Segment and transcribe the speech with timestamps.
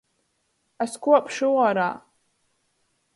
[0.85, 1.87] Es kuopšu uorā!